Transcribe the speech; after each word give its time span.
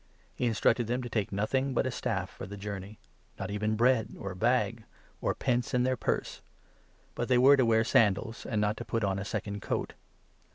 He 0.33 0.45
8 0.45 0.47
instructed 0.47 0.87
them 0.87 1.03
to 1.03 1.09
take 1.09 1.31
nothing 1.31 1.75
but 1.75 1.85
a 1.85 1.91
staff 1.91 2.31
for 2.31 2.47
the 2.47 2.57
journey— 2.57 2.97
not 3.39 3.51
even 3.51 3.75
bread, 3.75 4.15
or 4.17 4.31
a 4.31 4.35
bag, 4.35 4.83
or 5.21 5.35
pence 5.35 5.75
in 5.75 5.83
their 5.83 5.95
purse; 5.95 6.41
but 7.13 7.27
they 7.27 7.37
9 7.37 7.43
were 7.43 7.57
to 7.57 7.65
wear 7.67 7.83
sandals, 7.83 8.43
and 8.43 8.59
not 8.59 8.77
to 8.77 8.83
put 8.83 9.03
on 9.03 9.19
a 9.19 9.23
second 9.25 9.61
coat. 9.61 9.93